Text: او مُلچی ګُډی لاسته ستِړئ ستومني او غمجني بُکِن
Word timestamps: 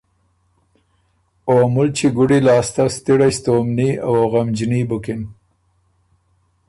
او 1.49 1.55
مُلچی 1.73 2.07
ګُډی 2.17 2.39
لاسته 2.47 2.83
ستِړئ 2.95 3.31
ستومني 3.37 3.89
او 4.07 4.13
غمجني 4.31 4.81
بُکِن 4.89 5.21